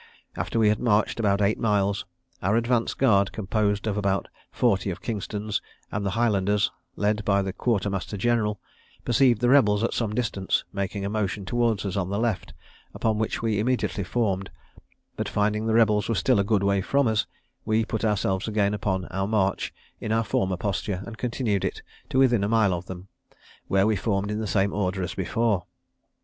After 0.35 0.57
we 0.57 0.69
had 0.69 0.79
marched 0.79 1.19
about 1.19 1.43
eight 1.43 1.59
miles, 1.59 2.07
our 2.41 2.55
advanced 2.55 2.97
guard, 2.97 3.31
composed 3.31 3.85
of 3.85 3.97
about 3.97 4.29
forty 4.51 4.89
of 4.89 4.99
Kingston's, 5.03 5.61
and 5.91 6.03
the 6.03 6.09
Highlanders, 6.17 6.71
led 6.95 7.23
by 7.23 7.43
the 7.43 7.53
quarter 7.53 7.87
master 7.87 8.17
general, 8.17 8.59
perceived 9.05 9.41
the 9.41 9.49
rebels 9.49 9.83
at 9.83 9.93
some 9.93 10.15
distance, 10.15 10.65
making 10.73 11.05
a 11.05 11.09
motion 11.11 11.45
towards 11.45 11.85
us 11.85 11.95
on 11.95 12.09
the 12.09 12.17
left, 12.17 12.51
upon 12.95 13.19
which 13.19 13.43
we 13.43 13.59
immediately 13.59 14.03
formed; 14.03 14.49
but 15.17 15.29
finding 15.29 15.67
the 15.67 15.75
rebels 15.75 16.09
were 16.09 16.15
still 16.15 16.39
a 16.39 16.43
good 16.43 16.63
way 16.63 16.81
from 16.81 17.05
us, 17.07 17.27
we 17.63 17.85
put 17.85 18.03
ourselves 18.03 18.47
again 18.47 18.73
upon 18.73 19.05
our 19.11 19.27
march 19.27 19.71
in 19.99 20.11
our 20.11 20.23
former 20.23 20.57
posture, 20.57 21.03
and 21.05 21.19
continued 21.19 21.63
it 21.63 21.83
to 22.09 22.17
within 22.17 22.43
a 22.43 22.49
mile 22.49 22.73
of 22.73 22.87
them, 22.87 23.07
where 23.67 23.85
we 23.85 23.95
formed 23.95 24.31
in 24.31 24.39
the 24.39 24.47
same 24.47 24.73
order 24.73 25.03
as 25.03 25.13
before. 25.13 25.67